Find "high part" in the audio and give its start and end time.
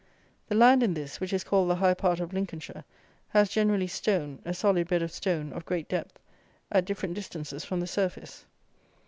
1.75-2.19